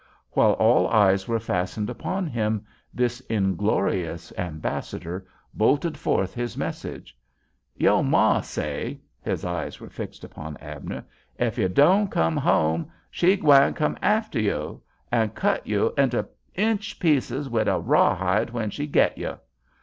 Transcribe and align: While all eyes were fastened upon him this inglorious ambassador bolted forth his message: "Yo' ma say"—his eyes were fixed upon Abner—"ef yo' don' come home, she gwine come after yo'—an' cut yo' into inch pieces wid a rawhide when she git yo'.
While 0.31 0.53
all 0.53 0.87
eyes 0.89 1.27
were 1.27 1.39
fastened 1.39 1.87
upon 1.87 2.25
him 2.25 2.65
this 2.91 3.19
inglorious 3.29 4.33
ambassador 4.35 5.27
bolted 5.53 5.95
forth 5.95 6.33
his 6.33 6.57
message: 6.57 7.15
"Yo' 7.77 8.01
ma 8.01 8.39
say"—his 8.41 9.45
eyes 9.45 9.79
were 9.79 9.91
fixed 9.91 10.23
upon 10.23 10.57
Abner—"ef 10.57 11.55
yo' 11.55 11.67
don' 11.67 12.07
come 12.07 12.35
home, 12.37 12.89
she 13.11 13.35
gwine 13.37 13.75
come 13.75 13.95
after 14.01 14.39
yo'—an' 14.39 15.29
cut 15.35 15.67
yo' 15.67 15.89
into 15.89 16.27
inch 16.55 16.99
pieces 16.99 17.47
wid 17.47 17.67
a 17.67 17.77
rawhide 17.77 18.49
when 18.49 18.71
she 18.71 18.87
git 18.87 19.15
yo'. 19.19 19.37